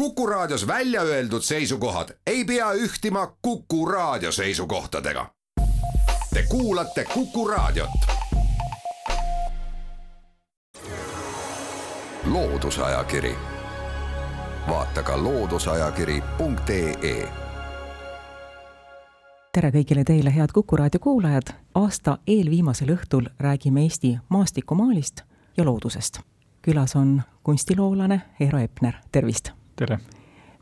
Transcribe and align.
Kuku 0.00 0.26
Raadios 0.26 0.66
välja 0.66 1.02
öeldud 1.02 1.42
seisukohad 1.42 2.08
ei 2.26 2.44
pea 2.44 2.72
ühtima 2.72 3.36
Kuku 3.42 3.86
Raadio 3.86 4.32
seisukohtadega. 4.32 5.30
Te 6.34 6.44
kuulate 6.48 7.04
Kuku 7.14 7.48
Raadiot. 7.48 7.90
loodusajakiri, 12.24 13.36
vaata 14.68 15.02
ka 15.02 15.22
looduseajakiri.ee 15.22 17.32
tere 19.52 19.70
kõigile 19.70 20.04
teile, 20.04 20.36
head 20.36 20.48
Kuku 20.54 20.76
raadio 20.76 21.00
kuulajad. 21.00 21.42
aasta 21.74 22.18
eelviimasel 22.26 22.88
õhtul 22.88 23.24
räägime 23.40 23.82
Eesti 23.82 24.18
maastikumaalist 24.28 25.20
ja 25.56 25.64
loodusest. 25.64 26.20
külas 26.62 26.96
on 26.96 27.22
kunstiloolane 27.42 28.20
Eero 28.40 28.58
Epner, 28.58 28.94
tervist! 29.12 29.59
Tere! 29.80 29.98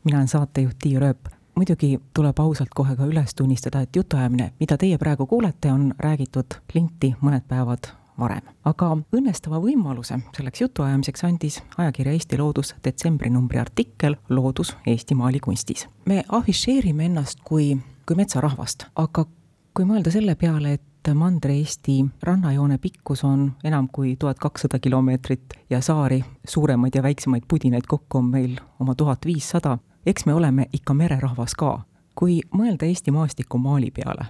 mina 0.03 0.17
olen 0.17 0.27
saatejuht 0.27 0.77
Tiia 0.81 0.99
Rööp. 0.99 1.27
muidugi 1.55 1.99
tuleb 2.15 2.39
ausalt 2.39 2.69
kohe 2.75 2.95
ka 2.95 3.05
üles 3.05 3.35
tunnistada, 3.35 3.81
et 3.81 3.95
jutuajamine, 3.95 4.53
mida 4.59 4.77
teie 4.77 4.97
praegu 4.97 5.25
kuulete, 5.27 5.71
on 5.71 5.93
räägitud 5.99 6.55
linti 6.73 7.09
mõned 7.21 7.43
päevad 7.47 7.89
varem. 8.19 8.47
aga 8.63 8.93
õnnestava 9.17 9.59
võimaluse 9.59 10.21
selleks 10.37 10.61
jutuajamiseks 10.61 11.23
andis 11.27 11.59
ajakirja 11.77 12.13
Eesti 12.15 12.39
Loodus 12.39 12.75
detsembrinumbri 12.83 13.59
artikkel 13.59 14.15
Loodus 14.29 14.75
Eesti 14.87 15.15
maalikunstis. 15.15 15.87
me 16.05 16.23
afišeerime 16.29 17.05
ennast 17.05 17.43
kui, 17.43 17.77
kui 18.05 18.15
metsarahvast, 18.15 18.85
aga 18.95 19.25
kui 19.73 19.85
mõelda 19.85 20.11
selle 20.15 20.35
peale, 20.35 20.73
et 20.73 20.88
Mandri-Eesti 21.13 22.05
rannajoone 22.23 22.77
pikkus 22.77 23.23
on 23.23 23.51
enam 23.63 23.87
kui 23.91 24.15
tuhat 24.19 24.39
kakssada 24.39 24.79
kilomeetrit 24.79 25.41
ja 25.69 25.81
saari, 25.81 26.25
suuremaid 26.47 26.95
ja 26.95 27.03
väiksemaid 27.03 27.43
pudinaid 27.47 27.87
kokku 27.87 28.17
on 28.17 28.25
meil 28.25 28.57
oma 28.79 28.95
tuhat 28.95 29.25
viissada, 29.25 29.77
eks 30.05 30.25
me 30.25 30.33
oleme 30.33 30.65
ikka 30.73 30.93
mererahvas 30.93 31.55
ka. 31.55 31.81
kui 32.15 32.41
mõelda 32.51 32.85
Eesti 32.85 33.11
maastiku 33.11 33.57
maali 33.57 33.91
peale, 33.91 34.25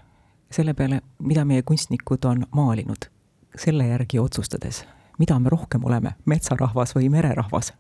selle 0.52 0.74
peale, 0.74 1.02
mida 1.20 1.46
meie 1.46 1.62
kunstnikud 1.62 2.26
on 2.26 2.46
maalinud, 2.52 3.10
selle 3.56 3.88
järgi 3.88 4.20
otsustades, 4.20 4.86
mida 5.20 5.40
me 5.40 5.50
rohkem 5.50 5.84
oleme, 5.84 6.16
metsarahvas 6.26 6.96
või 6.96 7.10
mererahvas? 7.10 7.74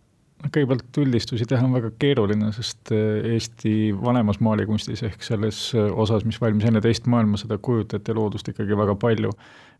Kõigepealt 0.47 0.99
üldistusi 1.01 1.45
teha 1.49 1.65
on 1.65 1.73
väga 1.75 1.89
keeruline, 1.99 2.51
sest 2.55 2.93
eh, 2.95 3.33
Eesti 3.35 3.73
vanemas 3.99 4.39
maalikunstis 4.43 5.03
ehk 5.07 5.23
selles 5.25 5.61
eh, 5.75 5.89
osas, 5.91 6.23
mis 6.27 6.39
valmis 6.41 6.67
enne 6.69 6.81
teist 6.83 7.09
maailmasõda, 7.11 7.59
kujutati 7.63 8.15
loodust 8.15 8.51
ikkagi 8.51 8.77
väga 8.79 8.95
palju. 8.99 9.33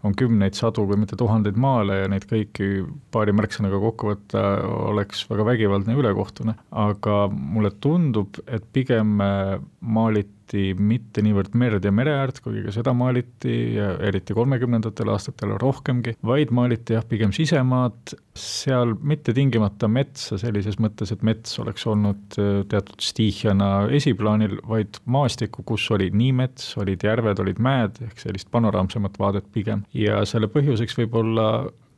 on 0.04 0.14
kümneid, 0.16 0.56
sadu, 0.56 0.86
kui 0.88 0.96
mitte 0.96 1.18
tuhandeid 1.20 1.58
maale 1.60 1.98
ja 1.98 2.08
neid 2.08 2.24
kõiki 2.24 2.86
paari 3.12 3.34
märksõnaga 3.36 3.82
kokku 3.84 4.14
võtta 4.14 4.44
oleks 4.88 5.26
väga 5.28 5.46
vägivaldne 5.46 5.96
ja 5.96 6.00
ülekohtune. 6.00 6.56
aga 6.72 7.28
mulle 7.32 7.72
tundub, 7.84 8.40
et 8.48 8.64
pigem 8.74 9.20
eh, 9.22 9.56
maaliti 9.82 10.39
maaliti 10.50 10.74
mitte 10.82 11.22
niivõrd 11.22 11.54
merd 11.54 11.86
ja 11.86 11.92
mereäärt, 11.92 12.40
kuigi 12.42 12.64
ka 12.66 12.72
seda 12.74 12.94
maaliti 12.94 13.76
ja 13.76 13.98
eriti 14.02 14.34
kolmekümnendatel 14.34 15.10
aastatel 15.10 15.58
rohkemgi, 15.60 16.18
vaid 16.26 16.52
maaliti 16.52 16.94
jah, 16.94 17.06
pigem 17.06 17.32
sisemaad, 17.32 18.16
seal 18.36 18.96
mitte 19.02 19.34
tingimata 19.34 19.88
metsa 19.88 20.38
sellises 20.40 20.80
mõttes, 20.80 21.12
et 21.12 21.22
mets 21.24 21.60
oleks 21.60 21.86
olnud 21.86 22.40
äh, 22.40 22.64
teatud 22.70 23.00
stiihiana 23.02 23.90
esiplaanil, 23.92 24.60
vaid 24.68 25.00
maastikku, 25.06 25.64
kus 25.64 25.90
oli 25.92 26.10
nii 26.10 26.32
mets, 26.34 26.76
olid 26.78 27.04
järved, 27.04 27.40
olid 27.40 27.60
mäed, 27.60 28.00
ehk 28.08 28.20
sellist 28.20 28.50
panoraamsemat 28.52 29.20
vaadet 29.20 29.46
pigem. 29.54 29.86
ja 29.94 30.24
selle 30.26 30.50
põhjuseks 30.50 30.98
võib 30.98 31.20
olla 31.22 31.50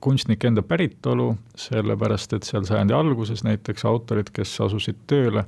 kunstnike 0.01 0.49
enda 0.49 0.63
päritolu, 0.65 1.35
sellepärast 1.55 2.33
et 2.33 2.47
seal 2.47 2.65
sajandi 2.65 2.95
alguses 2.97 3.43
näiteks 3.45 3.85
autorid, 3.85 4.31
kes 4.33 4.55
asusid 4.65 4.97
tööle, 5.07 5.45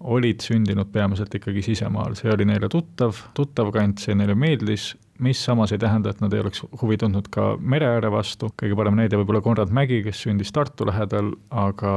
olid 0.00 0.40
sündinud 0.40 0.88
peamiselt 0.92 1.34
ikkagi 1.36 1.62
sisemaal, 1.62 2.16
see 2.18 2.32
oli 2.32 2.46
neile 2.48 2.68
tuttav, 2.72 3.18
tuttav 3.36 3.70
kant, 3.74 4.00
see 4.00 4.16
neile 4.16 4.34
meeldis, 4.38 4.94
mis 5.20 5.40
samas 5.44 5.72
ei 5.72 5.78
tähenda, 5.78 6.10
et 6.10 6.20
nad 6.24 6.32
ei 6.32 6.40
oleks 6.40 6.62
huvi 6.80 6.96
tundnud 7.00 7.28
ka 7.32 7.50
mere 7.60 7.88
ääre 7.96 8.10
vastu, 8.12 8.48
kõige 8.62 8.76
parem 8.78 8.96
näide 8.96 9.18
võib-olla 9.20 9.42
Konrad 9.44 9.72
Mägi, 9.76 10.00
kes 10.06 10.22
sündis 10.24 10.52
Tartu 10.56 10.86
lähedal, 10.88 11.34
aga 11.50 11.92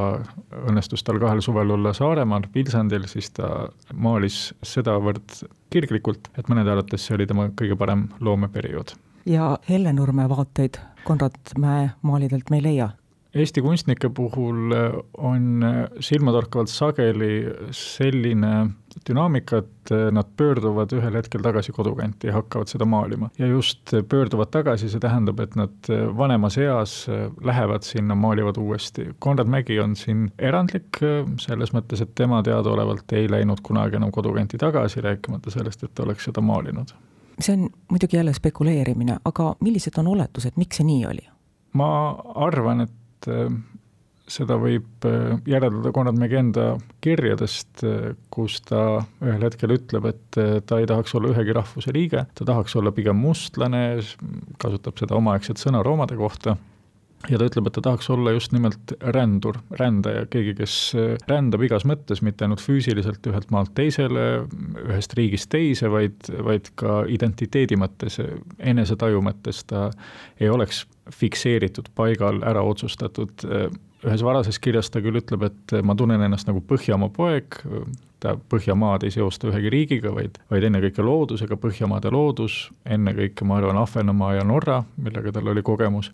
õnnestus 0.66 1.06
tal 1.08 1.22
kahel 1.24 1.42
suvel 1.46 1.72
olla 1.78 1.94
Saaremaal, 1.96 2.50
Vilsandil, 2.56 3.08
siis 3.12 3.32
ta 3.38 3.70
maalis 3.94 4.50
sedavõrd 4.68 5.40
kirglikult, 5.74 6.28
et 6.38 6.52
mõnede 6.52 6.76
arvates 6.76 7.08
see 7.08 7.16
oli 7.16 7.30
tema 7.30 7.48
kõige 7.56 7.80
parem 7.80 8.10
loomeperiood. 8.20 8.98
ja 9.26 9.58
Hellenurme 9.70 10.28
vaateid 10.30 10.82
Konrad 11.04 11.40
Mäe 11.58 11.90
maalidelt 12.02 12.50
me 12.50 12.60
ei 12.60 12.64
leia? 12.68 12.90
Eesti 13.34 13.62
kunstnike 13.66 14.10
puhul 14.14 14.72
äh, 14.72 14.92
on 15.18 15.64
äh, 15.64 15.88
silmatorkavalt 16.00 16.70
sageli 16.70 17.42
selline 17.74 18.52
dünaamika, 19.10 19.64
et 19.64 19.92
äh, 19.92 20.12
nad 20.14 20.30
pöörduvad 20.38 20.94
ühel 20.94 21.18
hetkel 21.18 21.42
tagasi 21.42 21.74
kodukanti 21.74 22.30
ja 22.30 22.36
hakkavad 22.36 22.70
seda 22.70 22.86
maalima. 22.86 23.32
ja 23.40 23.50
just 23.50 23.96
pöörduvad 24.10 24.54
tagasi, 24.54 24.90
see 24.90 25.02
tähendab, 25.02 25.42
et 25.42 25.58
nad 25.58 25.90
vanemas 26.18 26.60
eas 26.62 27.08
lähevad 27.44 27.82
sinna, 27.82 28.16
maalivad 28.16 28.62
uuesti. 28.62 29.10
Konrad 29.20 29.50
Mägi 29.50 29.80
on 29.82 29.96
siin 29.96 30.30
erandlik 30.38 31.02
selles 31.42 31.74
mõttes, 31.74 32.06
et 32.06 32.14
tema 32.16 32.44
teadaolevalt 32.46 33.18
ei 33.18 33.26
läinud 33.32 33.66
kunagi 33.66 33.98
enam 33.98 34.14
kodukanti 34.14 34.62
tagasi, 34.62 35.02
rääkimata 35.02 35.52
sellest, 35.52 35.84
et 35.84 35.96
ta 35.96 36.06
oleks 36.06 36.30
seda 36.30 36.42
maalinud. 36.42 36.94
see 37.40 37.58
on 37.58 37.70
muidugi 37.90 38.18
jälle 38.18 38.34
spekuleerimine, 38.34 39.18
aga 39.26 39.56
millised 39.60 39.98
on 39.98 40.08
oletused, 40.08 40.54
miks 40.56 40.78
see 40.78 40.86
nii 40.86 41.06
oli? 41.06 41.32
ma 41.74 41.88
arvan, 42.36 42.86
et 42.86 43.00
et 43.24 43.32
äh, 43.32 43.48
seda 44.28 44.58
võib 44.60 45.08
äh, 45.08 45.38
järeldada 45.50 45.92
Konrad 45.96 46.20
Mägi 46.20 46.40
enda 46.40 46.68
kirjadest, 47.04 47.84
äh, 47.88 48.14
kus 48.34 48.60
ta 48.68 49.04
ühel 49.24 49.44
hetkel 49.48 49.76
ütleb, 49.76 50.08
et 50.12 50.40
ta 50.68 50.80
ei 50.80 50.90
tahaks 50.90 51.16
olla 51.18 51.34
ühegi 51.34 51.56
rahvuse 51.56 51.94
liige, 51.96 52.26
ta 52.36 52.48
tahaks 52.48 52.76
olla 52.80 52.94
pigem 52.96 53.20
mustlane, 53.20 54.02
kasutab 54.62 55.00
seda 55.02 55.18
omaaegset 55.20 55.62
sõna 55.62 55.84
roomade 55.86 56.20
kohta 56.20 56.58
ja 57.32 57.40
ta 57.40 57.48
ütleb, 57.48 57.68
et 57.70 57.78
ta 57.78 57.84
tahaks 57.86 58.10
olla 58.12 58.34
just 58.36 58.54
nimelt 58.56 58.94
rändur, 59.16 59.60
rändaja, 59.80 60.26
keegi, 60.32 60.56
kes 60.58 60.76
rändab 61.30 61.64
igas 61.64 61.86
mõttes, 61.88 62.24
mitte 62.26 62.46
ainult 62.46 62.64
füüsiliselt 62.64 63.24
ühelt 63.32 63.54
maalt 63.54 63.74
teisele, 63.78 64.26
ühest 64.84 65.16
riigist 65.18 65.50
teise, 65.54 65.92
vaid, 65.94 66.28
vaid 66.44 66.72
ka 66.80 67.04
identiteedi 67.12 67.80
mõttes, 67.80 68.20
enesetaju 68.60 69.24
mõttes 69.24 69.64
ta 69.70 69.90
ei 70.42 70.52
oleks 70.52 70.84
fikseeritud 71.14 71.92
paigal, 71.96 72.42
ära 72.48 72.64
otsustatud, 72.68 73.48
ühes 74.04 74.24
varases 74.24 74.60
kirjas 74.60 74.92
ta 74.92 75.02
küll 75.04 75.20
ütleb, 75.20 75.48
et 75.48 75.78
ma 75.84 75.96
tunnen 75.96 76.22
ennast 76.28 76.50
nagu 76.50 76.64
Põhjamaa 76.68 77.12
poeg, 77.16 77.60
ta 78.24 78.36
Põhjamaad 78.52 79.08
ei 79.08 79.16
seosta 79.16 79.48
ühegi 79.52 79.72
riigiga, 79.72 80.12
vaid, 80.16 80.40
vaid 80.52 80.68
ennekõike 80.68 81.04
loodusega, 81.04 81.60
Põhjamaade 81.60 82.12
loodus, 82.12 82.66
ennekõike 82.84 83.48
ma 83.48 83.62
arvan 83.62 83.80
Ahvenamaa 83.80 84.38
ja 84.40 84.48
Norra, 84.48 84.82
millega 85.00 85.36
tal 85.36 85.52
oli 85.56 85.64
kogemus 85.64 86.12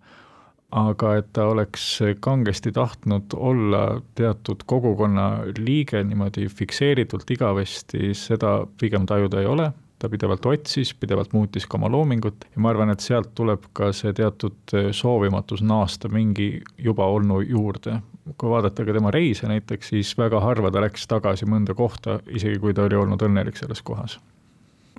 aga 0.71 1.15
et 1.17 1.29
ta 1.33 1.47
oleks 1.49 1.83
kangesti 2.21 2.71
tahtnud 2.71 3.33
olla 3.35 4.01
teatud 4.15 4.65
kogukonna 4.65 5.29
liige 5.57 6.03
niimoodi 6.03 6.47
fikseeritult 6.47 7.31
igavesti, 7.31 8.13
seda 8.13 8.59
pigem 8.81 9.07
tajuda 9.09 9.41
ei 9.41 9.49
ole, 9.49 9.71
ta 9.99 10.09
pidevalt 10.09 10.45
otsis, 10.45 10.93
pidevalt 10.93 11.33
muutis 11.33 11.65
ka 11.67 11.77
oma 11.77 11.89
loomingut 11.91 12.45
ja 12.53 12.61
ma 12.61 12.69
arvan, 12.71 12.93
et 12.93 13.03
sealt 13.03 13.33
tuleb 13.35 13.65
ka 13.73 13.91
see 13.95 14.13
teatud 14.15 14.75
soovimatus 14.95 15.65
naasta 15.65 16.09
mingi 16.09 16.51
juba 16.77 17.05
olnu 17.05 17.41
juurde. 17.41 17.99
kui 18.37 18.49
vaadata 18.49 18.85
ka 18.85 18.93
tema 18.93 19.11
reise 19.11 19.47
näiteks, 19.49 19.89
siis 19.89 20.17
väga 20.17 20.39
harva 20.39 20.69
ta 20.71 20.81
läks 20.81 21.07
tagasi 21.09 21.47
mõnda 21.49 21.73
kohta, 21.73 22.19
isegi 22.29 22.59
kui 22.61 22.73
ta 22.73 22.85
oli 22.85 22.95
olnud 22.95 23.21
õnnelik 23.25 23.57
selles 23.57 23.81
kohas. 23.81 24.19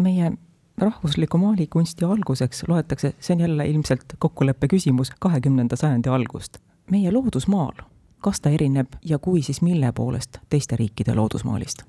meie 0.00 0.32
rahvusliku 0.80 1.38
maalikunsti 1.38 2.04
alguseks 2.04 2.64
loetakse, 2.68 3.14
see 3.20 3.34
on 3.34 3.40
jälle 3.40 3.66
ilmselt 3.68 4.16
kokkuleppe 4.18 4.68
küsimus, 4.68 5.12
kahekümnenda 5.18 5.76
sajandi 5.76 6.08
algust. 6.08 6.58
meie 6.90 7.12
loodusmaal, 7.12 7.84
kas 8.20 8.40
ta 8.40 8.50
erineb 8.50 8.96
ja 9.04 9.18
kui, 9.18 9.42
siis 9.42 9.62
mille 9.62 9.92
poolest 9.92 10.38
teiste 10.50 10.76
riikide 10.76 11.14
loodusmaalist? 11.14 11.82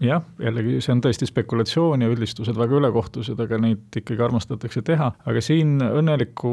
jah, 0.00 0.22
jällegi 0.38 0.80
see 0.80 0.92
on 0.94 1.00
tõesti 1.02 1.26
spekulatsioon 1.26 2.02
ja 2.02 2.08
üldistused 2.08 2.58
väga 2.58 2.76
ülekohtused, 2.80 3.38
aga 3.40 3.58
neid 3.58 3.96
ikkagi 4.00 4.22
armastatakse 4.22 4.82
teha, 4.86 5.12
aga 5.26 5.40
siin 5.42 5.78
õnneliku 5.82 6.52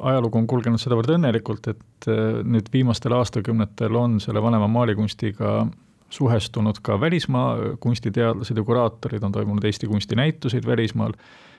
ajalugu 0.00 0.40
on 0.40 0.48
kulgenud 0.48 0.80
sedavõrd 0.80 1.14
õnnelikult, 1.16 1.70
et 1.72 2.08
äh, 2.08 2.40
nüüd 2.44 2.68
viimastel 2.72 3.14
aastakümnetel 3.16 3.96
on 3.96 4.18
selle 4.20 4.42
vanema 4.42 4.68
maalikunstiga 4.68 5.64
suhestunud 6.10 6.80
ka 6.82 6.98
välismaa 7.00 7.76
kunstiteadlased 7.80 8.56
ja 8.56 8.64
kuraatorid, 8.66 9.22
on 9.22 9.32
toimunud 9.32 9.64
Eesti 9.64 9.88
kunstinäituseid 9.90 10.66
välismaal 10.66 11.14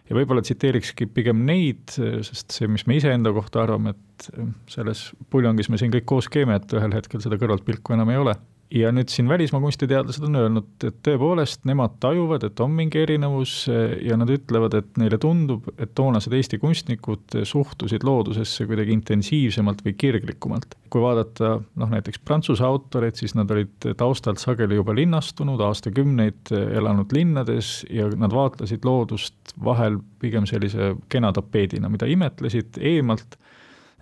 ja 0.09 0.17
võib-olla 0.17 0.43
tsiteerikski 0.43 1.07
pigem 1.13 1.45
neid, 1.47 1.93
sest 1.95 2.55
see, 2.55 2.67
mis 2.71 2.85
me 2.89 2.97
iseenda 2.99 3.31
kohta 3.35 3.63
arvame, 3.63 3.95
et 3.95 4.29
selles 4.71 5.09
puljongis 5.31 5.71
me 5.71 5.79
siin 5.79 5.93
kõik 5.93 6.07
koos 6.09 6.27
keeme, 6.31 6.57
et 6.59 6.75
ühel 6.75 6.95
hetkel 6.95 7.23
seda 7.23 7.39
kõrvaltpilku 7.41 7.95
enam 7.95 8.11
ei 8.11 8.19
ole. 8.21 8.35
Ja 8.71 8.91
nüüd 8.95 9.11
siin 9.11 9.27
välismaa 9.29 9.61
kunstiteadlased 9.61 10.23
on 10.25 10.37
öelnud, 10.39 10.67
et 10.87 10.99
tõepoolest 11.05 11.65
nemad 11.67 11.97
tajuvad, 12.03 12.45
et 12.47 12.59
on 12.63 12.71
mingi 12.75 13.01
erinevus 13.01 13.55
eh, 13.71 13.97
ja 14.07 14.15
nad 14.19 14.31
ütlevad, 14.31 14.75
et 14.79 14.99
neile 15.01 15.19
tundub, 15.21 15.67
et 15.77 15.91
toonased 15.97 16.33
Eesti 16.37 16.59
kunstnikud 16.61 17.41
suhtusid 17.47 18.05
loodusesse 18.07 18.67
kuidagi 18.69 18.95
intensiivsemalt 18.95 19.83
või 19.85 19.95
kirglikumalt. 19.99 20.77
kui 20.91 21.03
vaadata 21.03 21.53
noh, 21.59 21.91
näiteks 21.91 22.19
Prantsuse 22.27 22.65
autoreid, 22.67 23.15
siis 23.19 23.35
nad 23.35 23.51
olid 23.51 23.91
taustalt 23.97 24.41
sageli 24.43 24.75
juba 24.75 24.95
linnastunud, 24.95 25.61
aastakümneid 25.63 26.51
elanud 26.51 27.13
linnades 27.15 27.85
ja 27.89 28.09
nad 28.19 28.33
vaatlesid 28.35 28.83
loodust 28.87 29.55
vahel 29.63 29.99
pigem 30.19 30.47
sellise 30.47 30.95
kena 31.11 31.31
tapeedina, 31.35 31.89
mida 31.91 32.07
imetlesid 32.11 32.79
eemalt 32.79 33.39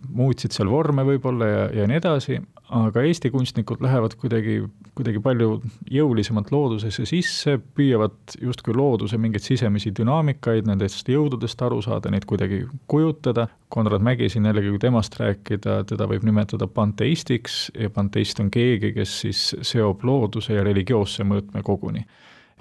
muutsid 0.08 0.56
seal 0.56 0.70
vorme 0.72 1.04
võib-olla 1.06 1.48
ja, 1.50 1.64
ja 1.82 1.88
nii 1.90 2.00
edasi, 2.00 2.40
aga 2.70 3.02
Eesti 3.02 3.32
kunstnikud 3.34 3.82
lähevad 3.82 4.14
kuidagi, 4.22 4.60
kuidagi 4.98 5.22
palju 5.24 5.60
jõulisemalt 5.90 6.52
loodusesse 6.54 7.06
sisse, 7.10 7.56
püüavad 7.78 8.36
justkui 8.42 8.76
looduse 8.78 9.18
mingeid 9.18 9.46
sisemisi 9.46 9.92
dünaamikaid, 9.98 10.70
nendest 10.70 11.10
jõududest 11.10 11.62
aru 11.66 11.82
saada, 11.86 12.12
neid 12.14 12.28
kuidagi 12.30 12.64
kujutada, 12.92 13.48
Konrad 13.74 14.06
Mägi 14.06 14.30
siin 14.30 14.46
jällegi, 14.50 14.74
kui 14.74 14.82
temast 14.82 15.18
rääkida, 15.20 15.84
teda 15.90 16.08
võib 16.10 16.26
nimetada 16.28 16.70
panteistiks 16.70 17.68
ja 17.78 17.90
panteist 17.94 18.42
on 18.44 18.54
keegi, 18.54 18.94
kes 18.98 19.20
siis 19.26 19.44
seob 19.74 20.06
looduse 20.06 20.58
ja 20.58 20.66
religioosse 20.66 21.26
mõõtme 21.28 21.66
koguni 21.66 22.06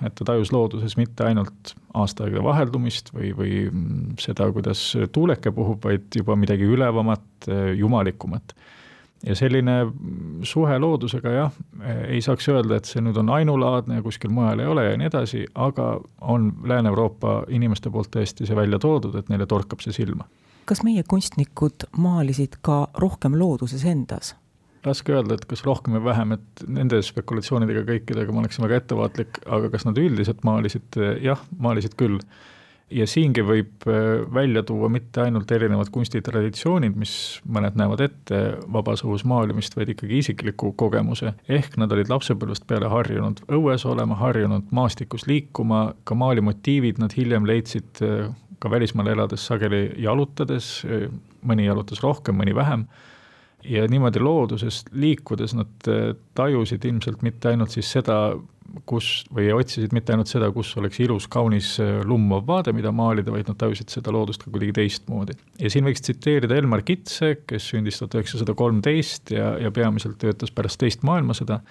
et 0.07 0.15
ta 0.15 0.27
tajus 0.29 0.53
looduses 0.55 0.95
mitte 0.99 1.27
ainult 1.27 1.73
aastaaegade 1.99 2.43
vaheldumist 2.45 3.11
või, 3.15 3.33
või 3.35 3.55
seda, 4.23 4.47
kuidas 4.55 4.83
tuuleke 5.15 5.51
puhub, 5.55 5.83
vaid 5.85 6.07
juba 6.15 6.37
midagi 6.39 6.69
ülevamat, 6.71 7.49
jumalikumat. 7.79 8.55
Ja 9.26 9.35
selline 9.35 9.76
suhe 10.47 10.79
loodusega 10.79 11.31
jah, 11.35 11.55
ei 12.09 12.20
saaks 12.23 12.49
öelda, 12.53 12.79
et 12.79 12.88
see 12.91 13.03
nüüd 13.03 13.19
on 13.19 13.31
ainulaadne 13.35 13.99
ja 13.99 14.05
kuskil 14.05 14.31
mujal 14.35 14.62
ei 14.62 14.70
ole 14.70 14.85
ja 14.91 14.99
nii 14.99 15.11
edasi, 15.11 15.44
aga 15.55 15.97
on 16.20 16.53
Lääne-Euroopa 16.65 17.41
inimeste 17.55 17.91
poolt 17.91 18.12
tõesti 18.15 18.47
see 18.47 18.56
välja 18.56 18.79
toodud, 18.82 19.17
et 19.19 19.32
neile 19.32 19.47
torkab 19.47 19.82
see 19.85 19.97
silma. 19.97 20.29
kas 20.69 20.82
meie 20.85 21.03
kunstnikud 21.03 21.88
maalisid 21.97 22.61
ka 22.62 22.87
rohkem 22.94 23.38
looduses 23.38 23.85
endas? 23.85 24.35
raske 24.87 25.12
öelda, 25.12 25.35
et 25.35 25.47
kas 25.49 25.64
rohkem 25.67 25.97
või 25.97 26.05
vähem, 26.06 26.37
et 26.38 26.62
nende 26.71 27.00
spekulatsioonidega 27.03 27.85
kõikidega 27.88 28.35
ma 28.35 28.44
oleksin 28.44 28.64
väga 28.67 28.82
ettevaatlik, 28.82 29.41
aga 29.47 29.73
kas 29.73 29.87
nad 29.88 29.99
üldiselt 29.99 30.44
maalisid, 30.47 30.99
jah, 31.25 31.43
maalisid 31.59 31.97
küll. 31.99 32.21
Ja 32.90 33.06
siingi 33.08 33.43
võib 33.44 33.87
äh, 33.88 34.23
välja 34.35 34.62
tuua 34.67 34.88
mitte 34.93 35.23
ainult 35.26 35.50
erinevad 35.52 35.90
kunstitraditsioonid, 35.93 36.96
mis 36.99 37.12
mõned 37.49 37.76
näevad 37.79 38.02
ette 38.06 38.40
vabas 38.73 39.05
õhus 39.06 39.25
maalimist, 39.29 39.76
vaid 39.76 39.93
ikkagi 39.94 40.23
isikliku 40.23 40.73
kogemuse. 40.79 41.35
ehk 41.49 41.76
nad 41.81 41.93
olid 41.93 42.11
lapsepõlvest 42.12 42.67
peale 42.67 42.90
harjunud 42.93 43.43
õues 43.52 43.85
olema, 43.88 44.19
harjunud 44.23 44.70
maastikus 44.70 45.26
liikuma, 45.29 45.93
ka 46.05 46.17
maalimotiivid 46.19 47.00
nad 47.02 47.14
hiljem 47.17 47.46
leidsid 47.49 48.02
äh, 48.02 48.31
ka 48.58 48.70
välismaal 48.70 49.12
elades 49.12 49.44
sageli 49.46 49.93
jalutades, 50.02 50.82
äh, 50.88 51.08
mõni 51.46 51.69
jalutas 51.69 52.02
rohkem, 52.02 52.40
mõni 52.40 52.56
vähem 52.56 52.88
ja 53.65 53.87
niimoodi 53.91 54.21
looduses 54.23 54.85
liikudes 54.93 55.55
nad 55.59 55.91
äh, 55.91 56.13
tajusid 56.39 56.85
ilmselt 56.85 57.25
mitte 57.27 57.51
ainult 57.53 57.75
siis 57.75 57.91
seda, 57.99 58.19
kus, 58.89 59.25
või 59.35 59.49
otsisid 59.57 59.95
mitte 59.97 60.15
ainult 60.15 60.31
seda, 60.31 60.51
kus 60.55 60.71
oleks 60.81 61.01
ilus, 61.03 61.27
kaunis 61.33 61.75
äh, 61.83 61.99
lummav 62.07 62.47
vaade, 62.49 62.75
mida 62.77 62.93
maalida, 62.95 63.33
vaid 63.35 63.51
nad 63.51 63.59
tajusid 63.61 63.93
seda 63.93 64.15
loodust 64.15 64.45
ka 64.45 64.53
kuidagi 64.55 64.77
teistmoodi. 64.81 65.37
ja 65.59 65.73
siin 65.73 65.89
võiks 65.89 66.05
tsiteerida 66.05 66.59
Elmar 66.59 66.85
Kitse, 66.87 67.39
kes 67.49 67.71
sündis 67.73 68.01
tuhat 68.01 68.19
üheksasada 68.21 68.55
kolmteist 68.59 69.35
ja, 69.35 69.55
ja 69.63 69.73
peamiselt 69.75 70.21
töötas 70.23 70.55
pärast 70.55 70.81
teist 70.81 71.07
maailmasõda, 71.07 71.63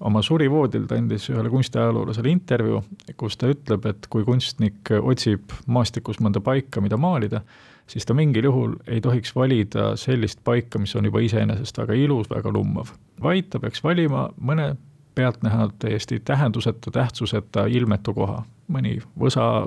oma 0.00 0.22
surivoodil 0.22 0.86
ta 0.88 0.96
andis 0.98 1.28
ühele 1.30 1.50
kunstiajaloolasele 1.52 2.30
intervjuu, 2.32 2.82
kus 3.16 3.36
ta 3.38 3.50
ütleb, 3.52 3.86
et 3.86 4.08
kui 4.10 4.24
kunstnik 4.26 4.90
otsib 5.00 5.54
maastikus 5.66 6.20
mõnda 6.20 6.42
paika, 6.44 6.80
mida 6.80 6.98
maalida, 7.00 7.42
siis 7.86 8.06
ta 8.06 8.14
mingil 8.14 8.48
juhul 8.48 8.76
ei 8.86 9.00
tohiks 9.00 9.34
valida 9.36 9.92
sellist 10.00 10.40
paika, 10.44 10.80
mis 10.82 10.94
on 10.96 11.06
juba 11.10 11.22
iseenesest 11.22 11.78
väga 11.78 11.98
ilus, 11.98 12.30
väga 12.30 12.52
lummav, 12.54 12.94
vaid 13.22 13.50
ta 13.52 13.60
peaks 13.62 13.84
valima 13.84 14.28
mõne 14.40 14.72
pealtnäha 15.14 15.68
täiesti 15.78 16.20
tähenduseta, 16.24 16.90
tähtsuseta, 16.90 17.66
ilmetu 17.66 18.14
koha, 18.16 18.42
mõni 18.72 18.96
võsa, 19.18 19.66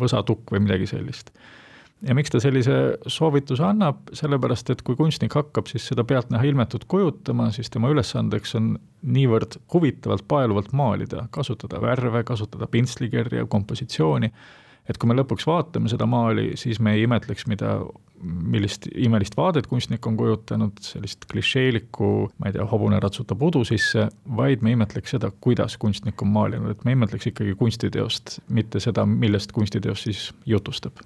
võsatukk 0.00 0.52
või 0.52 0.66
midagi 0.66 0.86
sellist. 0.90 1.32
Ja 2.08 2.14
miks 2.16 2.32
ta 2.32 2.40
sellise 2.42 2.74
soovituse 3.10 3.64
annab, 3.64 4.02
sellepärast 4.16 4.70
et 4.74 4.82
kui 4.86 4.96
kunstnik 4.98 5.34
hakkab 5.36 5.68
siis 5.70 5.86
seda 5.90 6.04
pealtnäha 6.08 6.44
ilmetut 6.50 6.84
kujutama, 6.90 7.50
siis 7.54 7.70
tema 7.72 7.90
ülesandeks 7.92 8.56
on 8.58 8.74
niivõrd 9.14 9.58
huvitavalt, 9.72 10.26
paeluvalt 10.28 10.72
maalida, 10.76 11.28
kasutada 11.34 11.80
värve, 11.84 12.24
kasutada 12.28 12.68
pintslikerja, 12.70 13.46
kompositsiooni. 13.50 14.32
Et 14.84 14.98
kui 15.00 15.08
me 15.08 15.16
lõpuks 15.16 15.46
vaatame 15.48 15.88
seda 15.88 16.04
maali, 16.04 16.50
siis 16.60 16.76
me 16.76 16.92
ei 16.92 17.06
imetleks, 17.06 17.46
mida, 17.48 17.78
millist 18.20 18.84
imelist 18.92 19.36
vaadet 19.38 19.64
kunstnik 19.70 20.04
on 20.04 20.18
kujutanud, 20.20 20.82
sellist 20.84 21.24
klišeelikku, 21.30 22.10
ma 22.36 22.50
ei 22.50 22.58
tea, 22.58 22.66
hobune 22.68 23.00
ratsutab 23.00 23.40
udu 23.48 23.64
sisse, 23.64 24.10
vaid 24.36 24.60
me 24.60 24.74
imetleks 24.76 25.16
seda, 25.16 25.32
kuidas 25.40 25.78
kunstnik 25.80 26.20
on 26.20 26.34
maalinud, 26.36 26.76
et 26.76 26.84
me 26.84 26.92
imetleks 26.98 27.32
ikkagi 27.32 27.56
kunstiteost, 27.64 28.42
mitte 28.52 28.84
seda, 28.84 29.08
millest 29.08 29.56
kunstiteos 29.56 30.04
siis 30.04 30.28
jutustab. 30.44 31.00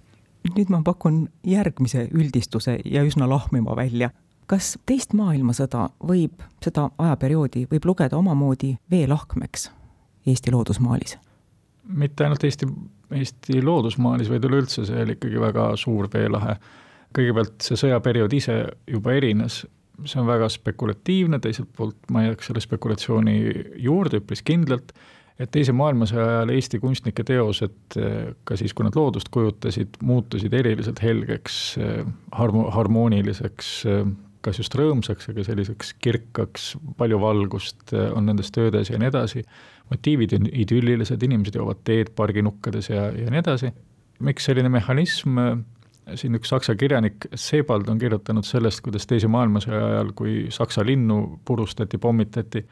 Nüüd 0.55 0.71
ma 0.71 0.83
pakun 0.85 1.29
järgmise 1.47 2.09
üldistuse 2.15 2.79
ja 2.85 3.03
üsna 3.05 3.29
lahmiva 3.29 3.77
välja. 3.77 4.11
kas 4.47 4.79
teist 4.87 5.13
maailmasõda 5.13 5.91
võib, 6.01 6.43
seda 6.65 6.91
ajaperioodi 6.99 7.67
võib 7.71 7.85
lugeda 7.85 8.17
omamoodi 8.17 8.77
veelahkmeks 8.91 9.71
Eesti 10.27 10.53
loodusmaalis? 10.53 11.19
mitte 11.89 12.25
ainult 12.25 12.45
Eesti 12.45 12.67
Eesti 13.17 13.63
loodusmaalis, 13.65 14.29
vaid 14.29 14.45
üleüldse 14.45 14.85
see 14.85 15.03
oli 15.03 15.17
ikkagi 15.17 15.41
väga 15.41 15.71
suur 15.81 16.09
veelahe. 16.13 16.59
kõigepealt 17.17 17.65
see 17.65 17.79
sõjaperiood 17.81 18.35
ise 18.37 18.55
juba 18.87 19.15
erines, 19.17 19.63
see 20.05 20.19
on 20.21 20.27
väga 20.29 20.51
spekulatiivne, 20.53 21.39
teiselt 21.41 21.71
poolt 21.77 22.11
ma 22.13 22.27
jääks 22.27 22.51
selle 22.51 22.61
spekulatsiooni 22.61 23.37
juurde 23.81 24.21
üpris 24.21 24.45
kindlalt, 24.45 24.93
et 25.39 25.51
Teise 25.55 25.73
maailmasõja 25.77 26.25
ajal 26.27 26.55
Eesti 26.57 26.81
kunstnike 26.83 27.25
teosed, 27.27 27.99
ka 28.45 28.57
siis, 28.59 28.75
kui 28.75 28.87
nad 28.87 28.97
loodust 28.99 29.31
kujutasid, 29.35 30.01
muutusid 30.03 30.55
eriliselt 30.55 31.03
helgeks, 31.03 31.77
harmo-, 32.35 32.69
harmooniliseks, 32.75 33.73
kas 34.43 34.59
just 34.59 34.75
rõõmsaks, 34.79 35.31
aga 35.31 35.45
selliseks 35.47 35.95
kirkaks, 36.03 36.73
palju 36.99 37.21
valgust 37.23 37.95
on 37.95 38.27
nendes 38.31 38.51
töödes 38.55 38.91
ja 38.91 38.99
nii 38.99 39.11
edasi 39.11 39.45
motiivid 39.91 40.35
on 40.37 40.49
idüllilised, 40.53 41.23
inimesed 41.25 41.57
joovad 41.59 41.83
teed 41.87 42.13
parginukkades 42.17 42.91
ja, 42.93 43.09
ja 43.15 43.33
nii 43.33 43.43
edasi. 43.43 43.73
miks 44.25 44.49
selline 44.49 44.69
mehhanism, 44.69 45.39
siin 46.19 46.35
üks 46.35 46.51
saksa 46.51 46.75
kirjanik 46.79 47.29
Sebald 47.35 47.89
on 47.89 48.01
kirjutanud 48.01 48.47
sellest, 48.47 48.83
kuidas 48.85 49.07
Teise 49.07 49.29
maailmasõja 49.31 49.85
ajal, 49.93 50.13
kui 50.19 50.37
Saksa 50.51 50.85
linnu 50.87 51.41
purustati, 51.45 51.99
pommitati, 51.99 52.65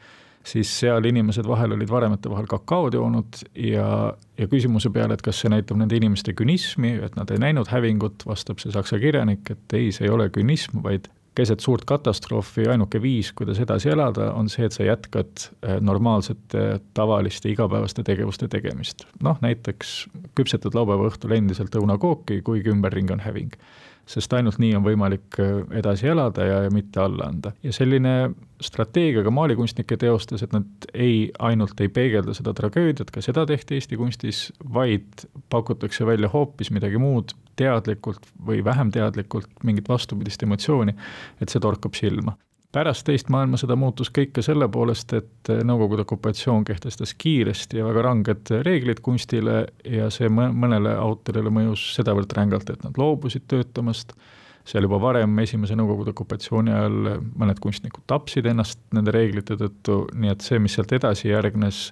siis 0.47 0.71
seal 0.79 1.05
inimesed 1.09 1.47
vahel 1.47 1.75
olid 1.75 1.91
varemete 1.91 2.31
vahel 2.31 2.47
kakaod 2.49 2.95
joonud 2.97 3.41
ja, 3.67 3.89
ja 4.37 4.47
küsimuse 4.47 4.91
peale, 4.93 5.17
et 5.17 5.25
kas 5.25 5.41
see 5.43 5.51
näitab 5.51 5.79
nende 5.81 5.97
inimeste 5.99 6.33
künismi, 6.37 6.95
et 7.03 7.17
nad 7.19 7.31
ei 7.33 7.41
näinud 7.43 7.69
hävingut, 7.71 8.25
vastab 8.27 8.63
see 8.63 8.71
saksa 8.75 8.99
kirjanik, 9.01 9.51
et 9.53 9.77
ei, 9.77 9.91
see 9.95 10.07
ei 10.07 10.13
ole 10.13 10.29
künism, 10.33 10.81
vaid 10.85 11.09
keset 11.37 11.61
suurt 11.61 11.85
katastroofi 11.85 12.65
ainuke 12.71 13.01
viis, 13.01 13.29
kuidas 13.37 13.59
edasi 13.61 13.91
elada, 13.93 14.31
on 14.33 14.49
see, 14.49 14.65
et 14.65 14.73
sa 14.73 14.87
jätkad 14.87 15.43
äh, 15.45 15.77
normaalsete, 15.83 16.79
tavaliste 16.97 17.51
igapäevaste 17.53 18.05
tegevuste 18.07 18.49
tegemist. 18.51 19.05
noh, 19.23 19.37
näiteks 19.45 19.97
küpsetad 20.37 20.77
laupäeva 20.77 21.11
õhtul 21.11 21.35
endiselt 21.37 21.75
õunakooki, 21.77 22.41
kuigi 22.45 22.73
ümberringi 22.73 23.13
on 23.13 23.21
häving. 23.25 23.53
Sest 24.07 24.33
ainult 24.33 24.59
nii 24.61 24.73
on 24.77 24.85
võimalik 24.85 25.39
äh, 25.43 25.59
edasi 25.79 26.07
elada 26.11 26.45
ja, 26.47 26.61
ja 26.65 26.73
mitte 26.73 27.01
alla 27.03 27.27
anda. 27.31 27.51
ja 27.63 27.73
selline 27.75 28.13
strateegia 28.63 29.23
ka 29.25 29.33
maalikunstnike 29.33 29.97
teostes, 30.01 30.43
et 30.43 30.55
nad 30.55 30.87
ei, 30.93 31.27
ainult 31.39 31.79
ei 31.83 31.91
peegelda 31.93 32.33
seda 32.37 32.53
tragöödiat, 32.57 33.11
ka 33.13 33.21
seda 33.21 33.45
tehti 33.49 33.77
Eesti 33.77 33.99
kunstis, 33.99 34.47
vaid 34.73 35.27
pakutakse 35.53 36.07
välja 36.07 36.31
hoopis 36.33 36.71
midagi 36.73 36.97
muud, 37.01 37.35
teadlikult 37.59 38.25
või 38.47 38.63
vähem 38.65 38.91
teadlikult 38.93 39.49
mingit 39.67 39.89
vastupidist 39.89 40.43
emotsiooni, 40.45 40.95
et 41.41 41.53
see 41.53 41.61
torkab 41.61 41.97
silma. 41.97 42.37
Pärast 42.75 43.05
teist 43.07 43.29
maailmasõda 43.33 43.77
muutus 43.79 44.09
kõik 44.13 44.33
ka 44.35 44.43
selle 44.45 44.67
poolest, 44.71 45.13
et 45.17 45.51
Nõukogude 45.67 46.03
okupatsioon 46.03 46.65
kehtestas 46.67 47.13
kiiresti 47.17 47.79
ja 47.79 47.85
väga 47.87 48.03
ranged 48.09 48.51
reeglid 48.67 48.99
kunstile 49.05 49.61
ja 49.87 50.09
see 50.13 50.29
mõnele 50.29 50.95
autorile 50.99 51.53
mõjus 51.53 51.85
sedavõrd 51.95 52.35
rängalt, 52.35 52.69
et 52.73 52.83
nad 52.83 52.99
loobusid 52.99 53.47
töötamast, 53.47 54.13
seal 54.67 54.83
juba 54.83 54.99
varem, 55.01 55.39
esimese 55.39 55.77
Nõukogude 55.79 56.11
okupatsiooni 56.11 56.75
ajal 56.75 56.99
mõned 57.39 57.63
kunstnikud 57.63 58.03
tapsid 58.11 58.49
ennast 58.51 58.81
nende 58.95 59.15
reeglite 59.15 59.55
tõttu, 59.59 60.03
nii 60.13 60.35
et 60.35 60.43
see, 60.43 60.59
mis 60.59 60.75
sealt 60.75 60.91
edasi 60.97 61.31
järgnes, 61.31 61.85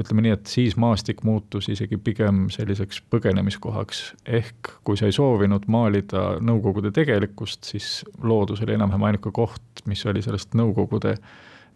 ütleme 0.00 0.24
nii, 0.24 0.34
et 0.36 0.48
siis 0.48 0.76
maastik 0.80 1.22
muutus 1.28 1.68
isegi 1.72 1.96
pigem 2.00 2.46
selliseks 2.52 3.02
põgenemiskohaks, 3.12 4.02
ehk 4.28 4.78
kui 4.84 4.96
sa 4.96 5.08
ei 5.08 5.16
soovinud 5.16 5.68
maalida 5.72 6.38
Nõukogude 6.40 6.92
tegelikkust, 6.96 7.68
siis 7.68 8.00
loodus 8.24 8.64
oli 8.64 8.76
enam-vähem 8.76 9.10
ainuke 9.10 9.32
koht, 9.36 9.75
mis 9.86 10.06
oli 10.06 10.22
sellest 10.22 10.54
Nõukogude 10.54 11.16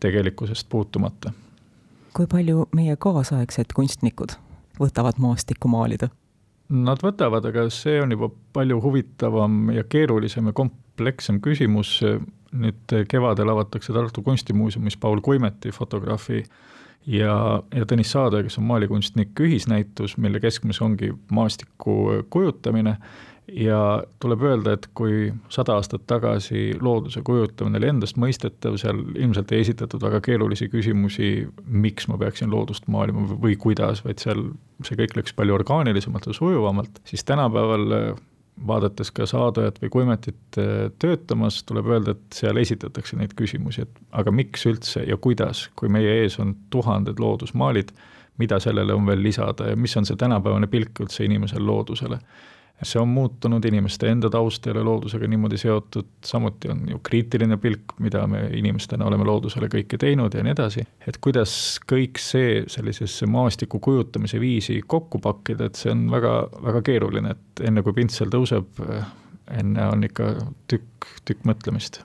tegelikkusest 0.01 0.69
puutumata 0.69 1.33
kui 2.17 2.27
palju 2.31 2.67
meie 2.77 2.97
kaasaegsed 3.01 3.75
kunstnikud 3.77 4.35
võtavad 4.81 5.21
maastikku 5.23 5.71
maalida? 5.71 6.11
Nad 6.71 7.03
võtavad, 7.03 7.47
aga 7.49 7.67
see 7.75 7.99
on 8.03 8.15
juba 8.15 8.31
palju 8.55 8.79
huvitavam 8.83 9.73
ja 9.75 9.85
keerulisem 9.91 10.51
ja 10.51 10.57
komplekssem 10.57 11.41
küsimus. 11.43 12.01
nüüd 12.51 12.93
kevadel 13.07 13.49
avatakse 13.49 13.93
Tartu 13.93 14.23
Kunstimuuseumis 14.27 14.97
Paul 14.97 15.21
Kuimeti 15.21 15.71
fotograafi 15.71 16.43
ja, 17.07 17.63
ja 17.75 17.85
Tõnis 17.87 18.11
Saade, 18.11 18.43
kes 18.43 18.59
on 18.59 18.65
maalikunstnik, 18.67 19.41
ühisnäitus, 19.41 20.17
mille 20.17 20.41
keskmes 20.41 20.81
ongi 20.83 21.13
maastiku 21.31 22.25
kujutamine 22.31 22.97
ja 23.57 23.81
tuleb 24.23 24.43
öelda, 24.47 24.75
et 24.77 24.87
kui 24.97 25.31
sada 25.53 25.77
aastat 25.79 26.07
tagasi 26.11 26.71
looduse 26.81 27.23
kujutamine 27.27 27.81
oli 27.81 27.91
endastmõistetav, 27.91 28.77
seal 28.81 29.03
ilmselt 29.15 29.53
ei 29.53 29.65
esitatud 29.65 30.03
väga 30.03 30.21
keerulisi 30.25 30.71
küsimusi, 30.73 31.31
miks 31.67 32.09
ma 32.11 32.19
peaksin 32.21 32.51
loodust 32.53 32.89
maalima 32.93 33.27
või 33.31 33.57
kuidas, 33.61 34.05
vaid 34.07 34.23
seal 34.23 34.51
see 34.87 34.99
kõik 35.01 35.17
läks 35.19 35.37
palju 35.37 35.57
orgaanilisemalt 35.59 36.31
ja 36.31 36.37
sujuvamalt, 36.37 37.03
siis 37.09 37.25
tänapäeval 37.29 38.17
vaadates 38.67 39.11
ka 39.17 39.27
saadajat 39.29 39.81
või 39.83 39.91
Kuimetit 39.95 40.61
töötamas, 41.01 41.63
tuleb 41.65 41.89
öelda, 41.89 42.15
et 42.17 42.37
seal 42.37 42.61
esitatakse 42.61 43.17
neid 43.17 43.35
küsimusi, 43.39 43.87
et 43.87 44.01
aga 44.13 44.33
miks 44.35 44.67
üldse 44.69 45.05
ja 45.09 45.17
kuidas, 45.17 45.69
kui 45.77 45.89
meie 45.93 46.21
ees 46.23 46.39
on 46.43 46.55
tuhanded 46.71 47.21
loodusmaalid, 47.23 47.93
mida 48.41 48.61
sellele 48.61 48.95
on 48.97 49.09
veel 49.09 49.23
lisada 49.23 49.71
ja 49.73 49.77
mis 49.77 49.97
on 49.97 50.07
see 50.09 50.17
tänapäevane 50.21 50.69
pilk 50.71 51.01
üldse 51.05 51.25
inimesel 51.27 51.65
loodusele 51.67 52.21
see 52.83 53.01
on 53.01 53.09
muutunud, 53.09 53.65
inimeste 53.65 54.09
enda 54.09 54.31
taust 54.31 54.67
ei 54.67 54.73
ole 54.73 54.83
loodusega 54.85 55.29
niimoodi 55.29 55.59
seotud, 55.61 56.07
samuti 56.25 56.71
on 56.73 56.83
ju 56.89 57.01
kriitiline 57.05 57.57
pilk, 57.61 57.95
mida 57.99 58.27
me 58.31 58.47
inimestena 58.57 59.05
oleme 59.09 59.25
loodusele 59.29 59.69
kõike 59.73 59.99
teinud 60.01 60.35
ja 60.35 60.45
nii 60.45 60.55
edasi, 60.57 60.87
et 61.09 61.21
kuidas 61.21 61.53
kõik 61.91 62.21
see 62.23 62.65
sellisesse 62.71 63.29
maastiku 63.31 63.81
kujutamise 63.85 64.41
viisi 64.41 64.81
kokku 64.87 65.21
pakkida, 65.21 65.69
et 65.69 65.81
see 65.81 65.93
on 65.93 66.09
väga, 66.13 66.35
väga 66.71 66.83
keeruline, 66.89 67.37
et 67.37 67.65
enne 67.69 67.85
kui 67.85 67.97
pintsel 67.97 68.33
tõuseb, 68.33 68.83
enne 69.61 69.87
on 69.93 70.05
ikka 70.09 70.33
tükk, 70.71 71.13
tükk 71.29 71.47
mõtlemist. 71.53 72.03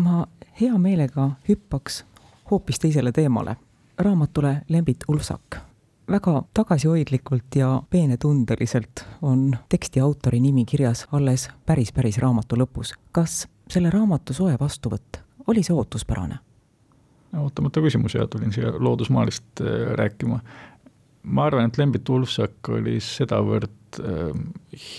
ma 0.00 0.26
hea 0.60 0.78
meelega 0.78 1.30
hüppaks 1.48 2.04
hoopis 2.50 2.78
teisele 2.78 3.12
teemale, 3.12 3.56
raamatule 3.98 4.60
Lembit 4.68 5.04
Ulfsak 5.08 5.67
väga 6.10 6.42
tagasihoidlikult 6.54 7.56
ja 7.56 7.82
peenetundeliselt 7.90 9.06
on 9.22 9.56
teksti 9.68 10.00
autori 10.00 10.40
nimi 10.40 10.64
kirjas 10.64 11.06
alles 11.12 11.48
päris, 11.66 11.92
päris 11.92 12.18
raamatu 12.18 12.56
lõpus. 12.56 12.94
kas 13.12 13.46
selle 13.68 13.90
raamatu 13.90 14.32
soe 14.32 14.56
vastuvõtt 14.60 15.20
oli 15.46 15.62
see 15.62 15.76
ootuspärane? 15.76 16.38
ootamatu 17.36 17.82
küsimus 17.84 18.14
ja 18.14 18.26
tulin 18.26 18.52
siia 18.52 18.72
loodusmaalist 18.78 19.60
äh, 19.60 19.92
rääkima. 20.00 20.40
ma 21.22 21.44
arvan, 21.44 21.68
et 21.68 21.78
Lembit 21.78 22.08
Ulfsak 22.08 22.68
oli 22.68 23.00
sedavõrd 23.00 24.00
äh, 24.00 24.32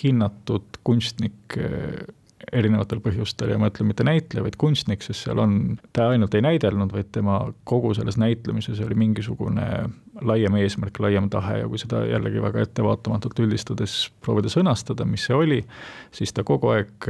hinnatud 0.03 0.81
kunstnik 0.83 1.57
äh, 1.57 2.05
erinevatel 2.53 3.01
põhjustel 3.03 3.51
ja 3.53 3.57
ma 3.61 3.69
ütlen 3.69 3.89
mitte 3.89 4.05
näitleja, 4.07 4.43
vaid 4.45 4.57
kunstnik, 4.61 5.03
sest 5.05 5.27
seal 5.27 5.41
on, 5.41 5.79
ta 5.93 6.09
ainult 6.13 6.33
ei 6.37 6.43
näidelnud, 6.45 6.93
vaid 6.95 7.11
tema 7.15 7.41
kogu 7.67 7.93
selles 7.97 8.17
näitlemises 8.21 8.79
oli 8.85 8.97
mingisugune 8.97 9.67
laiem 10.25 10.55
eesmärk, 10.59 10.99
laiem 11.03 11.29
tahe 11.31 11.59
ja 11.61 11.67
kui 11.69 11.79
seda 11.81 12.03
jällegi 12.07 12.41
väga 12.43 12.63
ettevaatamatult 12.65 13.39
üldistades 13.43 13.95
proovida 14.23 14.51
sõnastada, 14.51 15.05
mis 15.07 15.27
see 15.27 15.37
oli, 15.37 15.59
siis 16.15 16.33
ta 16.35 16.45
kogu 16.47 16.73
aeg 16.73 17.09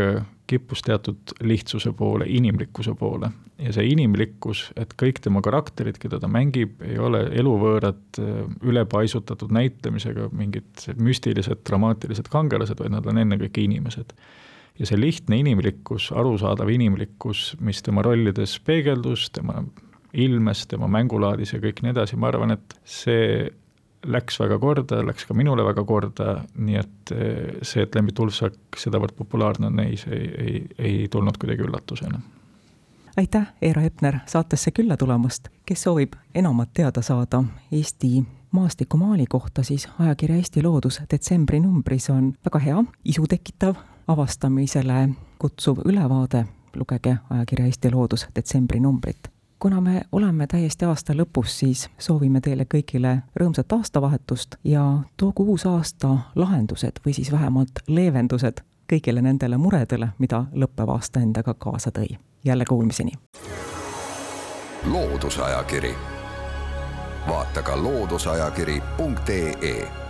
kippus 0.49 0.81
teatud 0.85 1.33
lihtsuse 1.45 1.91
poole, 1.93 2.25
inimlikkuse 2.27 2.95
poole. 2.97 3.29
ja 3.59 3.73
see 3.75 3.89
inimlikkus, 3.91 4.69
et 4.79 4.93
kõik 4.97 5.19
tema 5.21 5.41
karakterid, 5.43 5.97
keda 5.99 6.19
ta 6.19 6.29
mängib, 6.31 6.79
ei 6.81 6.97
ole 6.97 7.25
eluvõõrad, 7.41 8.21
ülepaisutatud 8.63 9.51
näitlemisega 9.51 10.29
mingid 10.31 10.87
müstilised, 10.95 11.65
dramaatilised 11.67 12.31
kangelased, 12.31 12.79
vaid 12.79 12.95
nad 12.95 13.09
on 13.09 13.19
ennekõike 13.25 13.65
inimesed 13.67 14.15
ja 14.79 14.87
see 14.87 14.99
lihtne 14.99 15.41
inimlikkus, 15.43 16.09
arusaadav 16.15 16.71
inimlikkus, 16.71 17.53
mis 17.59 17.83
tema 17.83 18.03
rollides 18.05 18.55
peegeldus, 18.65 19.27
tema 19.35 19.63
ilmes, 20.13 20.65
tema 20.67 20.87
mängulaadis 20.91 21.53
ja 21.53 21.59
kõik 21.63 21.83
nii 21.83 21.93
edasi, 21.93 22.17
ma 22.19 22.31
arvan, 22.31 22.55
et 22.55 22.77
see 22.85 23.49
läks 24.07 24.39
väga 24.39 24.59
korda, 24.59 25.01
läks 25.05 25.25
ka 25.27 25.35
minule 25.35 25.63
väga 25.67 25.83
korda, 25.85 26.39
nii 26.55 26.79
et 26.79 27.13
eh, 27.15 27.59
see, 27.61 27.83
et 27.83 27.95
Lembit 27.95 28.19
Ulfsak 28.19 28.79
sedavõrd 28.79 29.15
populaarne 29.17 29.67
on, 29.67 29.79
ei, 29.83 29.97
see 29.99 30.15
ei, 30.15 30.29
ei, 30.39 30.59
ei 30.79 31.07
tulnud 31.11 31.37
kuidagi 31.37 31.65
üllatusena. 31.67 32.21
aitäh, 33.17 33.47
Eero 33.61 33.81
Hepner, 33.81 34.21
saatesse 34.25 34.71
külla 34.71 34.97
tulemast. 34.97 35.49
kes 35.65 35.83
soovib 35.83 36.15
enamat 36.35 36.69
teada 36.73 37.01
saada 37.01 37.43
Eesti 37.71 38.23
maastikumaali 38.51 39.25
kohta, 39.25 39.63
siis 39.63 39.89
ajakirja 39.99 40.35
Eesti 40.35 40.63
Loodus 40.63 41.01
detsembri 41.11 41.59
numbris 41.59 42.09
on 42.09 42.33
väga 42.45 42.59
hea, 42.59 42.83
isu 43.05 43.27
tekitav 43.27 43.75
avastamisele 44.07 45.09
kutsuv 45.37 45.83
ülevaade, 45.85 46.45
lugege 46.75 47.17
ajakirja 47.29 47.65
Eesti 47.65 47.91
Loodus 47.91 48.27
detsembri 48.35 48.79
numbrit. 48.79 49.38
Kuna 49.59 49.81
me 49.81 50.01
oleme 50.11 50.47
täiesti 50.47 50.85
aasta 50.85 51.13
lõpus, 51.13 51.59
siis 51.59 51.89
soovime 51.99 52.41
teile 52.41 52.65
kõigile 52.73 53.17
rõõmsat 53.39 53.71
aastavahetust 53.75 54.55
ja 54.63 54.97
toogu 55.17 55.43
uus 55.51 55.65
aasta 55.65 56.17
lahendused 56.35 56.91
või 57.05 57.13
siis 57.13 57.31
vähemalt 57.31 57.71
leevendused 57.87 58.61
kõigile 58.93 59.21
nendele 59.21 59.57
muredele, 59.57 60.07
mida 60.17 60.45
lõppev 60.53 60.89
aasta 60.95 61.19
endaga 61.19 61.53
kaasa 61.53 61.91
tõi. 61.91 62.17
jälle 62.43 62.65
kuulmiseni! 62.65 63.11
loodusajakiri, 64.85 65.95
vaata 67.27 67.61
ka 67.61 67.83
looduseajakiri.ee 67.83 70.08